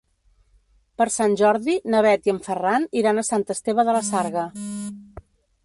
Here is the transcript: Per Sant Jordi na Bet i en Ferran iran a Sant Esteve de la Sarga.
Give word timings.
Per 1.01 1.05
Sant 1.15 1.35
Jordi 1.41 1.75
na 1.95 2.01
Bet 2.07 2.29
i 2.29 2.33
en 2.33 2.41
Ferran 2.49 2.89
iran 3.03 3.21
a 3.21 3.27
Sant 3.29 3.47
Esteve 3.57 3.87
de 3.91 3.97
la 3.99 4.03
Sarga. 4.11 4.49